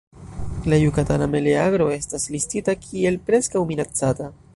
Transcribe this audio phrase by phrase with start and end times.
[0.71, 4.31] La Jukatana meleagro estas listita kiel "Preskaŭ Minacata".